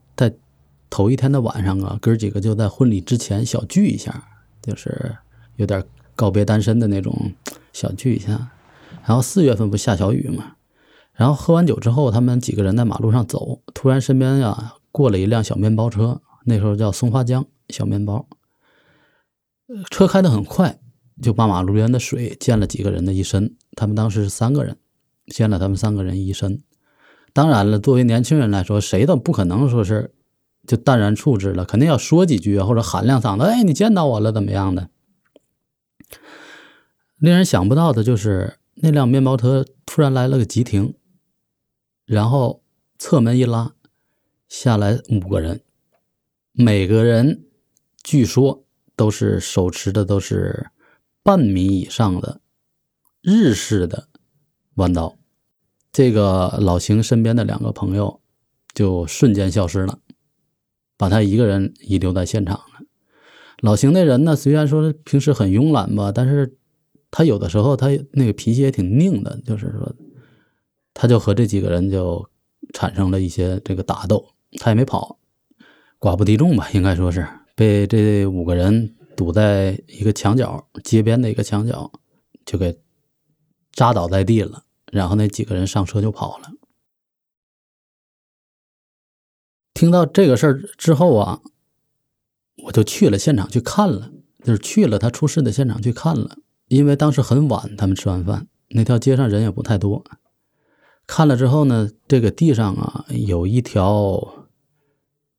[0.93, 4.29] 头一天的晚上啊，哥几个就在婚礼之前小聚一下，
[4.61, 5.17] 就是
[5.57, 5.83] 有点
[6.15, 7.33] 告别单身的那种
[7.73, 8.51] 小聚一下。
[9.07, 10.57] 然后四月份不下小雨嘛，
[11.15, 18.29] 然后喝完酒之后，他们几个人在马路上走，突然身边呀过了一辆小面包车，那时候叫松花江小面包，
[19.91, 20.79] 车开得很快，
[21.23, 23.57] 就把马路边的水溅了几个人的一身。
[23.75, 24.77] 他们当时是三个人，
[25.29, 26.61] 溅了他们三个人一身。
[27.33, 30.13] 当然了，作为年轻人来说，谁都不可能说是
[30.67, 34.91] 就淡然处之了，肯定要说几句啊或者喊两嗓子，哎，你见到我了怎么样的？
[37.19, 38.59] 令人想不到的就是。
[38.77, 40.95] 那辆面包车突然来了个急停，
[42.07, 42.65] 然后
[42.99, 43.75] 侧门一拉，
[44.49, 45.61] 下来五个人，
[46.53, 47.45] 每个人
[48.03, 48.65] 据说
[48.97, 50.71] 都是手持的都是
[51.23, 52.41] 半米以上的
[53.21, 54.09] 日式的
[54.77, 55.17] 弯刀。
[55.93, 58.21] 这个老邢身边的两个朋友
[58.73, 59.99] 就瞬间消失了，
[61.03, 62.87] 把他一个人遗留在现场了。
[63.61, 66.57] 老邢那人呢，虽然说平时很慵懒吧，但是。
[67.15, 69.95] 他有的时候他那个脾气也挺拧的，就是说，
[70.95, 72.27] 他就和这几个人就
[72.73, 75.19] 产生了一些这个打斗，他也没跑，
[76.01, 81.93] 寡不敌众吧，应该说是被这五个人堵在一个墙角街边的一个墙角，
[82.47, 82.79] 就给
[83.73, 84.63] 扎倒在地了。
[84.91, 86.52] 然后那几个人上车就跑了。
[89.75, 91.41] 听到这个事儿之后啊，
[92.65, 94.13] 我就去了现场去看了，
[94.45, 96.37] 就是去了他出事的现场去看了。
[96.69, 100.05] 因为当时很晚，他们吃完饭，那条街上人也不太多。
[101.07, 104.49] 看了之后呢，这个地上啊有一条，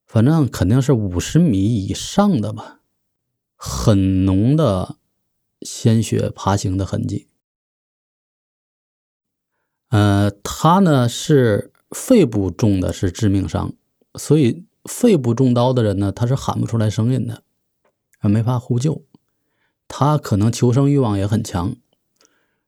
[0.05, 2.81] 反正肯定是五十米以上的吧，
[3.55, 4.97] 很浓的
[5.61, 7.27] 鲜血爬行的痕迹。
[9.89, 13.73] 呃，他呢是肺部中的是致命伤，
[14.15, 17.43] 所以肺部中刀的人呢，他是喊不出来声音的，
[18.21, 19.03] 没法呼救。
[19.87, 21.75] 他可能求生欲望也很强，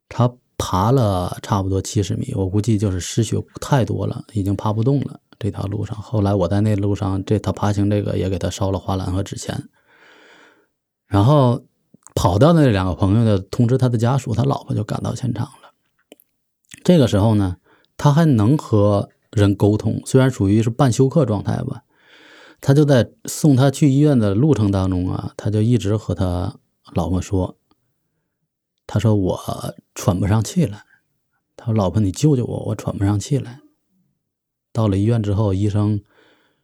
[0.08, 5.20] 他爬了差不多七十米，我估计就是失血太多了，已经爬不动了。
[5.38, 9.68] 这条路上，后来我在那路上，这他爬行这个也给他烧了花篮和纸钱。
[11.08, 11.66] 然后
[12.14, 15.74] 跑掉的那两个朋友呢，通知他的家属，他老婆就赶到现场了。
[16.84, 17.58] 这个时候呢，
[17.98, 21.84] 他还能和人沟通，虽然属于是半休克状态吧。
[22.62, 26.60] 他就在送他去医院的路程当中啊，他就一直和他。
[26.94, 27.58] 老婆说
[28.86, 30.84] ：“他说我喘不上气来。
[31.58, 33.60] 他说老婆，你救救我，我喘不上气来。
[34.72, 36.04] 到了医院之后，医生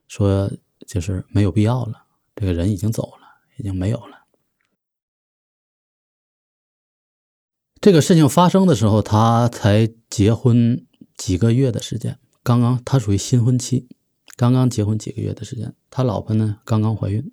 [0.07, 0.51] 说
[0.85, 2.05] 就是没有必要了，
[2.35, 4.27] 这个人已经走了，已经没有了。
[7.81, 10.85] 这个事情发生的时候，他才结婚
[11.17, 13.87] 几个月的时间，刚刚他属于新婚期，
[14.35, 17.29] 刚刚结婚几个月的时间，他老婆呢刚刚怀孕。”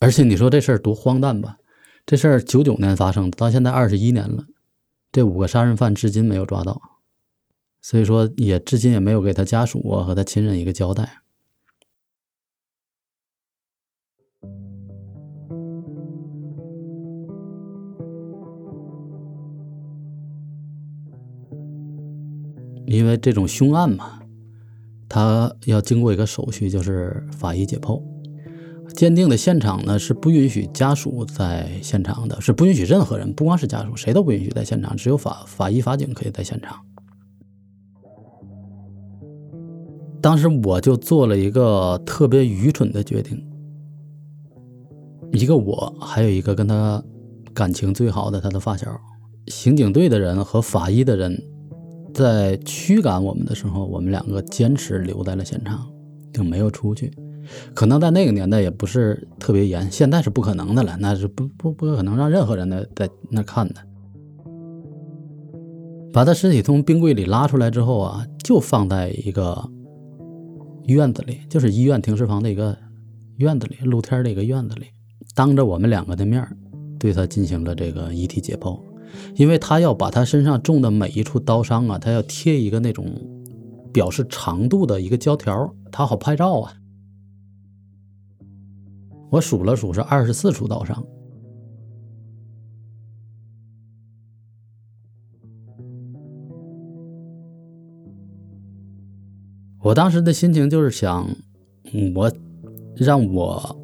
[0.00, 1.58] 而且你说这事儿多荒诞吧？
[2.04, 4.46] 这事儿九九年发生的，到现在二十一年了，
[5.12, 7.00] 这五个杀人犯至今没有抓到，
[7.80, 11.21] 所以说也至今也没有给他家属和他亲人一个交代。
[22.92, 24.20] 因为这种凶案嘛，
[25.08, 28.02] 他要经过一个手续，就是法医解剖。
[28.94, 36.78] 鉴定的现场呢是不允许家属在现场的，是不允许任何人，不光是家属，谁都不允许在现场，只有法法医、法警可以在现场。
[40.20, 43.42] 当时我就做了一个特别愚蠢的决定，
[45.32, 47.02] 一个我，还有一个跟他
[47.54, 48.86] 感情最好的他的发小，
[49.46, 51.42] 刑警队的人和法医的人，
[52.14, 55.86] 在驱赶我们的时候，我们两个坚持留在了现场，
[56.32, 57.12] 就没有出去。
[57.74, 63.74] 可能在那个年代也不是特别严，现在是不可能的了，那是不不不可能让任何人在在那看的。
[66.12, 69.68] 把他尸体从冰柜里拉出来之后啊，就放在一个
[70.84, 72.76] 院子里，就是医院停尸房的一个
[73.38, 74.86] 院子里，露天的一个院子里，
[75.34, 76.46] 当着我们两个的面
[76.98, 78.78] 对他进行了这个遗体解剖，
[79.34, 83.06] 因为他要把他身上中的每一处刀伤啊，他要贴一个那种
[83.92, 86.74] 表示长度的一个胶条，他好拍照啊。
[89.30, 91.02] 我数了数，是二十四处刀伤。
[99.80, 101.26] 我当时的心情就是想，
[102.14, 102.30] 我
[102.94, 103.76] 让我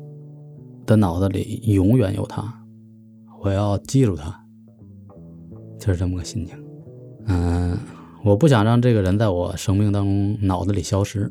[0.86, 2.62] 的脑子里永远有他，
[3.42, 4.44] 我要记住他，
[5.78, 6.56] 就是这么个心情。
[7.26, 7.78] 嗯，
[8.24, 11.28] 我不想让这个人在我生命当中脑子里消失。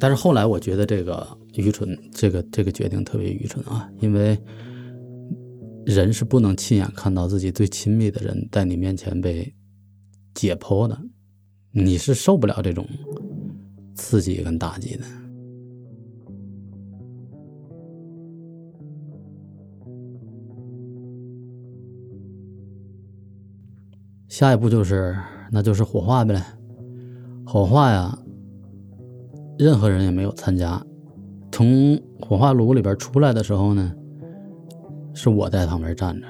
[0.00, 4.38] 但是后来我觉得这个愚蠢，这个这个决定特别愚蠢啊，因为
[5.84, 9.52] 人是不能亲眼看到自己最亲密的人在你面前被
[10.34, 10.96] 解剖的，
[11.72, 12.86] 你是受不了这种
[13.96, 15.04] 刺激跟打击的。
[24.38, 25.18] 下一步就是，
[25.50, 26.40] 那就是火化呗。
[27.44, 28.16] 火化呀，
[29.58, 30.80] 任何人也没有参加。
[31.50, 33.92] 从火化炉里边出来的时候呢，
[35.12, 36.28] 是我在旁边站着，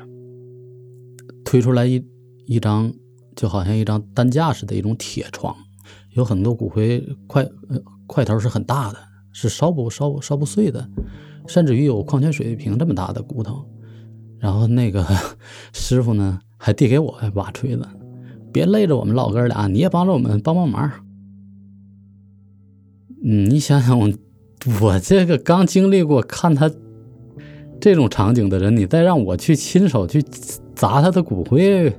[1.45, 2.03] 推出来一
[2.47, 2.91] 一张，
[3.37, 5.55] 就好像一张担架似的一种铁床，
[6.13, 7.47] 有很多骨灰块，
[8.07, 8.99] 块头是很大的，
[9.33, 10.89] 是烧不烧烧不碎的，
[11.47, 13.69] 甚至于有矿泉水瓶这么大的骨头。
[14.39, 15.05] 然后那个
[15.75, 16.41] 师傅呢？
[16.61, 17.87] 还递给我把锤子，
[18.59, 20.91] 别累着我们老哥俩，你也帮着我们帮帮忙。
[23.23, 24.11] 嗯，你想想我，
[24.81, 26.69] 我这个刚经历过看他
[27.81, 30.21] 这种场景的人，你再让我去亲手去
[30.75, 31.97] 砸他的骨灰，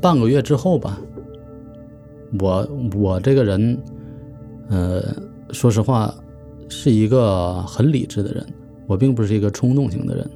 [0.00, 0.98] 半个月之后吧，
[2.38, 3.78] 我我这个人，
[4.68, 5.02] 呃，
[5.50, 6.14] 说实话，
[6.68, 8.46] 是一个很理智的人。
[8.86, 10.28] 我并不是一个冲动型的人，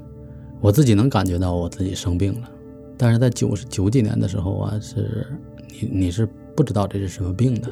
[0.61, 2.51] 我自己能感觉到我自己生病了。
[2.97, 5.27] 但是在九十九几年的时候啊，是
[5.69, 7.69] 你你是不知道这是什么病的，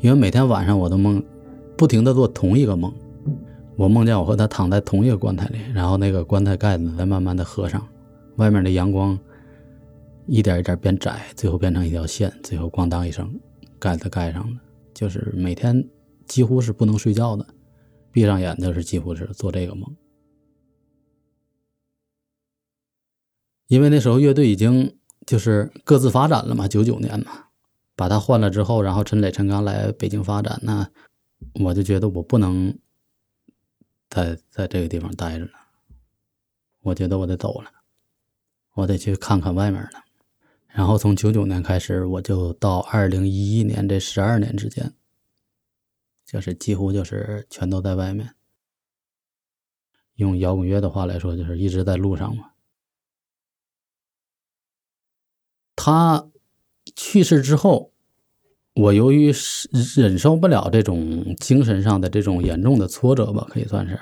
[0.00, 1.22] 因为每天晚上我都梦，
[1.76, 2.92] 不停的做同一个梦。
[3.76, 7.82] 我梦见我和他躺在同一个棺材里，然后那个棺材盖子在慢慢的合上，
[8.36, 9.18] 外面的阳光。
[10.26, 13.40] 一点一点变窄，最后变成一条线，最后咣当一声，
[13.78, 14.60] 盖子盖上了。
[14.94, 15.88] 就是每天
[16.26, 17.46] 几乎是不能睡觉的，
[18.10, 19.96] 闭上眼就是几乎是做这个梦。
[23.66, 27.46] 因为那时候乐队已经就是各自发展了嘛，九九年嘛，
[27.96, 30.90] 把他换了之后，然后陈磊、陈刚来北京发展，那
[31.54, 32.78] 我就觉得我不能
[34.10, 35.52] 在在这个地方待着了，
[36.82, 37.70] 我觉得我得走了，
[38.74, 39.90] 我得去看看外面了。
[40.72, 44.92] 然后从九九年开始，我就到二零一一年这十二年之间，
[46.24, 48.34] 就是几乎就是全都在外面。
[50.14, 52.52] 用摇滚乐的话来说，就是一直在路上嘛。
[55.76, 56.30] 他
[56.96, 57.92] 去世之后，
[58.74, 59.32] 我由于
[59.96, 64.00] 忍受不了这种精神上的这种严重的挫折吧，可以算是，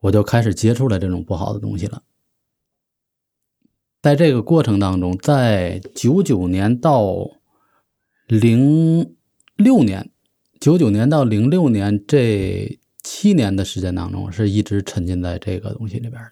[0.00, 2.02] 我就开始接触了这种不好的东西了。
[4.02, 7.28] 在这个过程当中，在九九年到
[8.28, 9.16] 零
[9.56, 10.10] 六年，
[10.60, 16.30] 九九年到零六年这七年的时间当中，是一直沉浸在这个东西里边的。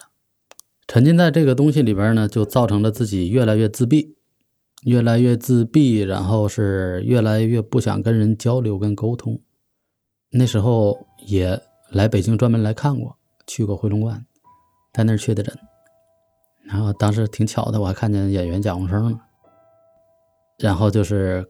[0.87, 4.15] 沉浸在这个东西里边呢，就造成了自己越来越自闭，
[4.83, 9.41] 越来越自闭，然后是越来越不想跟人交流跟沟通。
[10.29, 14.25] 那时候也来北京专门来看过，去过回龙观，
[14.93, 15.57] 在那儿确的诊。
[16.65, 19.19] 然后当时挺巧的，我还看见演员贾宏声了。
[20.57, 21.45] 然后就是，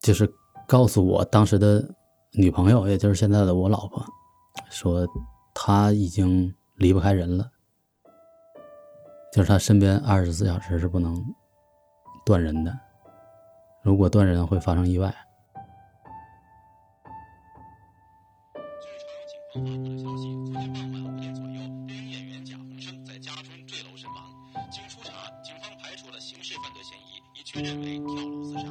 [0.00, 0.28] 就是
[0.66, 1.86] 告诉我当时的
[2.32, 4.04] 女朋友，也就是现在的我老婆，
[4.70, 5.06] 说
[5.54, 7.50] 他已经离不开人了，
[9.32, 11.22] 就是他身边二十四小时是不能
[12.24, 12.76] 断人的，
[13.82, 15.14] 如果断人会发生意外。
[18.80, 21.52] 据朝阳警方发布的消息，昨天傍晚五点左右。
[27.56, 28.68] 确认为跳楼自杀。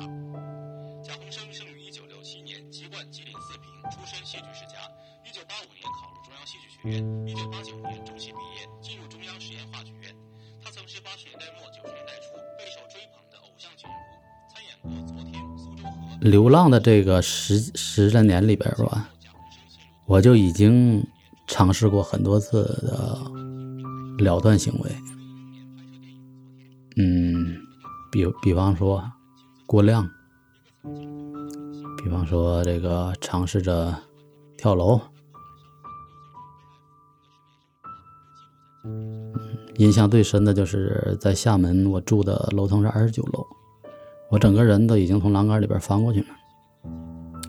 [1.01, 4.77] 贾宏声生于一九六七年，籍贯吉林四平，出身戏剧世家。
[5.25, 10.15] 一九八五年考入中央戏剧学院，一九八九年中戏毕业，进入中央实验话剧院。
[10.63, 14.13] 他曾是八十年代末九十年代初备受追捧的偶像级人物，
[14.53, 15.89] 参演过《昨天》《苏州河》。
[16.29, 19.09] 流浪的这个十十来年里边吧，
[20.05, 21.03] 我就已经
[21.47, 24.95] 尝试过很多次的了断行为。
[28.15, 29.03] 比比方说
[29.65, 30.09] 过量，
[32.01, 33.93] 比方说这个尝试着
[34.55, 35.01] 跳楼，
[39.75, 43.45] 印象最深的就是在厦门，我住的楼层是二十九楼，
[44.31, 46.27] 我整个人都已经从栏杆里边翻过去了，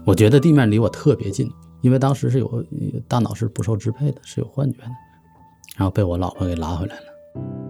[0.05, 1.49] 我觉得地面离我特别近，
[1.81, 2.65] 因为当时是有
[3.07, 4.89] 大脑是不受支配的，是有幻觉的，
[5.77, 7.66] 然后被我老婆给拉回来了。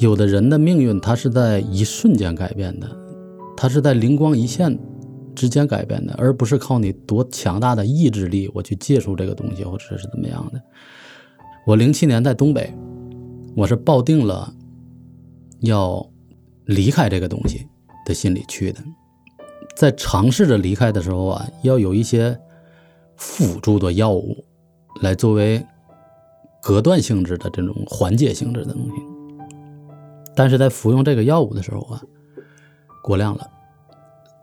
[0.00, 2.90] 有的人的命运，他是在一瞬间改变的，
[3.54, 4.78] 他是在灵光一现
[5.34, 10.62] 之间改变的，而不是靠你多强大的意志力，我去借助这个东西，或者是怎么样的。
[11.66, 12.72] 我零七年在东北，
[13.54, 14.50] 我是抱定了
[15.60, 16.10] 要
[16.64, 17.66] 离开这个东西
[18.06, 18.80] 的心理去的，
[19.76, 22.34] 在尝试着离开的时候啊，要有一些
[23.16, 24.42] 辅助的药物
[25.02, 25.62] 来作为
[26.62, 29.09] 隔断性质的这种缓解性质的东西。
[30.34, 32.00] 但是在服用这个药物的时候啊，
[33.02, 33.46] 过量了，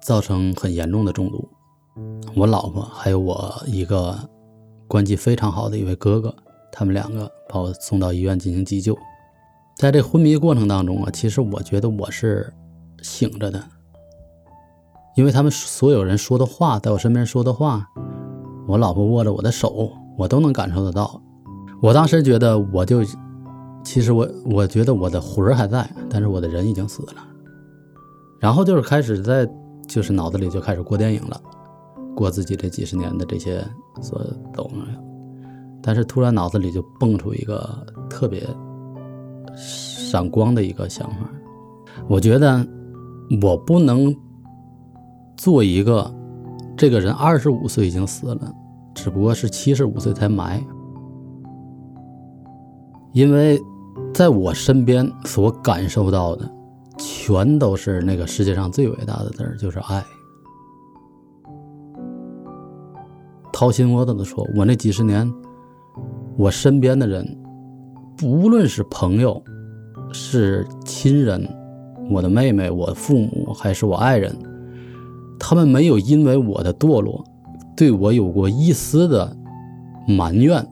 [0.02, 1.48] 造成很严重的中毒。
[2.36, 4.18] 我老婆还有我一个
[4.88, 6.36] 关系非常好的一位哥哥，
[6.72, 8.98] 他们两个把我送到医院进行急救。
[9.76, 12.54] 在这昏迷过程当中啊，其实我觉得我是
[13.02, 13.64] 醒着的，
[15.16, 17.88] 因为他们所有人说的话，在我身边说的话，
[18.68, 21.22] 我老婆握着我的手，我都能感受得到。
[21.82, 23.02] 我当时觉得我就。
[23.88, 27.26] 其实我我觉得我的魂儿还在，但是我的人已经死了。
[28.38, 29.50] 然后就是开始在，
[29.88, 31.42] 就是脑子里就开始过电影了，
[32.14, 33.66] 过自己这几十年的这些
[34.02, 34.22] 所
[34.54, 34.88] 懂的。
[35.82, 37.66] 但是突然脑子里就蹦出一个
[38.10, 38.46] 特别
[39.56, 41.32] 闪光的一个想法，
[42.10, 42.68] 我觉得
[43.42, 44.14] 我不能
[45.38, 46.14] 做一个
[46.76, 48.54] 这个人二十五岁已经死了，
[48.94, 50.62] 只不过是七十五岁才埋，
[53.14, 53.58] 因为。
[54.18, 56.52] 在我身边所感受到的，
[56.98, 60.04] 全都是那个世界上最伟大的字儿，就是爱。
[63.54, 65.32] 掏心窝子的说，我那几十年，
[66.36, 67.38] 我身边的人，
[68.18, 69.40] 不论是朋友，
[70.12, 71.48] 是亲人，
[72.10, 74.36] 我的妹妹、我的父母，还是我爱人，
[75.38, 77.24] 他们没有因为我的堕落，
[77.76, 79.38] 对我有过一丝的
[80.08, 80.68] 埋怨、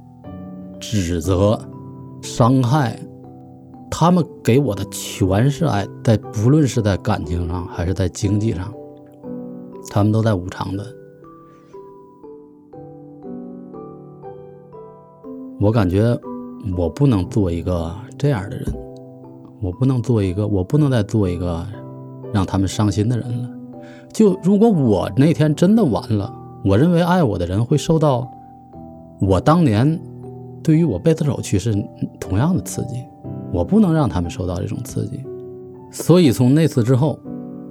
[0.79, 1.61] 指责、
[2.23, 2.99] 伤害。
[3.89, 8.73] 他们给我的全是爱，在不论是在感情上还是在经济上，
[9.89, 10.85] 他们都在无偿的。
[15.61, 16.17] 我感觉
[16.77, 18.65] 我不能做一个这样的人，
[19.61, 21.65] 我不能做一个，我不能再做一个
[22.33, 23.49] 让他们伤心的人了。
[24.11, 26.33] 就如果我那天真的完了，
[26.65, 28.29] 我认为爱我的人会受到
[29.21, 29.99] 我当年
[30.61, 31.73] 对于我贝斯手去世
[32.19, 33.01] 同样的刺激。
[33.55, 35.23] 我不能让他们受到这种刺激，
[35.89, 37.17] 所以从那次之后，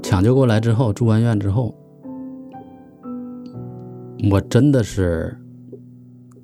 [0.03, 1.75] 抢救过来之后，住完院之后，
[4.31, 5.39] 我真的是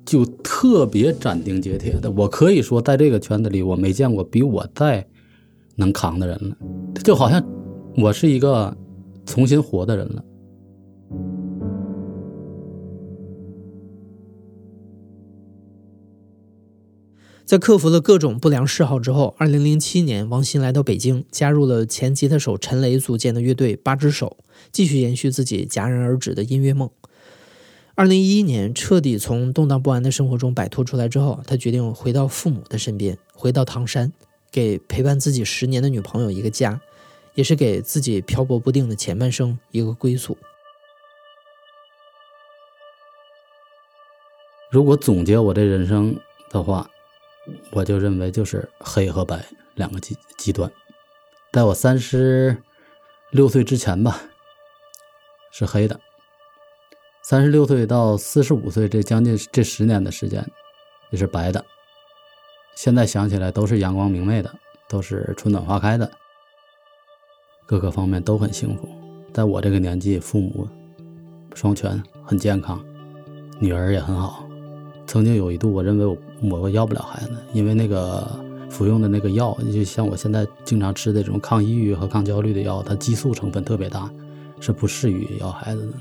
[0.05, 2.11] 就特别斩钉截铁的。
[2.11, 5.03] 我可以说，在这个圈子里，我没见过比我再
[5.75, 6.55] 能扛的人了，
[7.03, 7.43] 就好像
[7.97, 8.71] 我是一个
[9.25, 10.23] 重新活的人了。
[17.51, 24.37] 在克服了各种不良嗜好之后，二零零七年，王鑫来到北京，加入了前吉他手陈雷组建的乐队八只手，
[24.71, 26.89] 继续延续自己戛然而止的音乐梦。
[27.93, 34.13] 二零一一年，彻底从动荡不安的生活中摆脱出来之后，他决定回到父母的身边，回到唐山，
[34.49, 36.79] 给陪伴自己十年的女朋友一个家，
[37.35, 40.37] 也是给自己漂泊不定的前半生一个归宿。
[44.71, 46.17] 如果总结我这人生
[46.49, 46.89] 的话，
[47.71, 49.45] 我就认为就是黑和白
[49.75, 50.71] 两个极极端，
[51.51, 52.57] 在我三十
[53.31, 54.21] 六岁之前吧，
[55.51, 55.95] 是黑的；
[57.23, 60.45] 三十六岁到四十五岁这将近这十年的时间，
[61.09, 61.63] 也是白的。
[62.75, 64.53] 现在想起来都是阳光明媚的，
[64.87, 66.09] 都是春暖花开的，
[67.65, 68.89] 各个方面都很幸福。
[69.33, 70.67] 在我这个年纪，父母
[71.53, 72.83] 双全，很健康，
[73.59, 74.45] 女儿也很好。
[75.11, 78.25] 曾经有一度，我认为我我要不了孩子，因为那个
[78.69, 84.09] 服用的那个药，就像我现在经常吃的这种抗抑郁和抗焦虑的药，它激素成分特别大，
[84.61, 85.93] 是不适于要孩子的。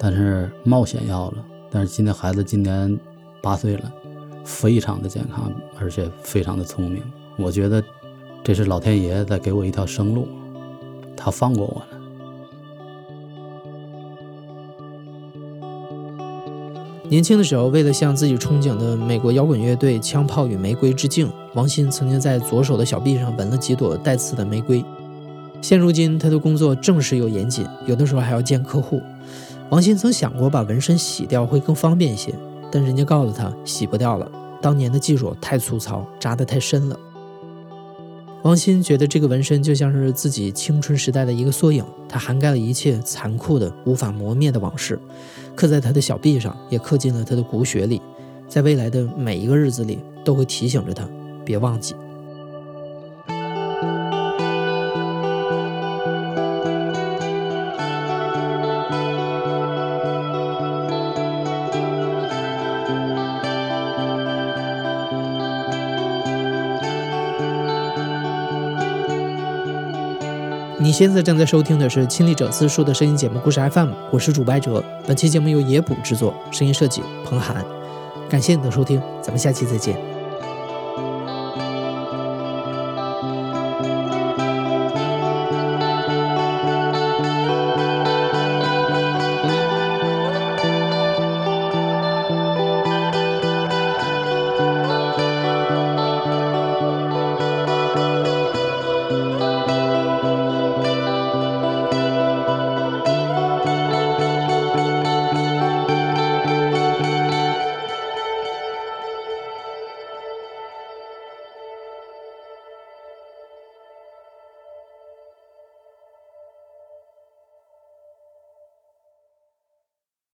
[0.00, 2.98] 但是冒险要了，但是今天孩子今年
[3.40, 3.92] 八岁了，
[4.44, 7.00] 非常的健康，而且非常的聪明。
[7.36, 7.80] 我觉得
[8.42, 10.26] 这是老天爷在给我一条生路，
[11.16, 11.93] 他放过我了。
[17.10, 24.82] 年轻的时候，为了向自己憧憬的美国摇滚乐队《枪炮与玫瑰》致敬，王鑫曾经在左手的小臂上纹了几朵带刺的玫瑰。
[25.60, 29.02] 现如今，他的工作正式又严谨，有的时候还要见客户。
[29.68, 32.34] 王鑫曾想过把纹身洗掉会更方便一些，
[32.72, 34.30] 但人家告诉他洗不掉了，
[34.62, 36.98] 当年的技术太粗糙，扎得太深了。
[38.42, 44.98] 王鑫觉得这个纹身就像是自己青春时代的一个缩影，它涵盖了一切残酷的、无法磨灭的往事。
[45.54, 48.00] 刻在他的小臂上，也刻进了他的骨血里，
[48.48, 51.08] 在未来的每一个日子里，都会提醒着他，
[51.44, 51.94] 别忘记。
[70.76, 77.64] 你现在正在收听的是《亲历者自述》的声音节目《故事 FM》，我是主播哲，本期节目由野捕制作，声音设计彭涵。
[78.28, 80.13] 感谢你的收听，咱们下期再见。